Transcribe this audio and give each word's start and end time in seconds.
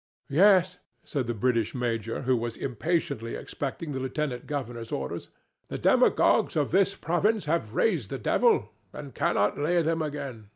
"Yes," 0.31 0.79
said 1.05 1.27
the 1.27 1.35
British 1.35 1.75
major, 1.75 2.23
who 2.23 2.35
was 2.35 2.57
impatiently 2.57 3.35
expecting 3.35 3.91
the 3.91 3.99
lieutenant 3.99 4.47
governor's 4.47 4.91
orders. 4.91 5.29
"The 5.67 5.77
demagogues 5.77 6.55
of 6.55 6.71
this 6.71 6.95
province 6.95 7.45
have 7.45 7.75
raised 7.75 8.09
the 8.09 8.17
devil, 8.17 8.71
and 8.93 9.13
cannot 9.13 9.59
lay 9.59 9.75
him 9.83 10.01
again. 10.01 10.47